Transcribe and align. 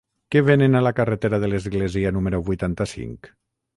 Què 0.35 0.41
venen 0.45 0.77
a 0.77 0.81
la 0.85 0.93
carretera 0.99 1.39
de 1.43 1.49
l'Església 1.51 2.13
número 2.17 2.41
vuitanta-cinc? 2.49 3.31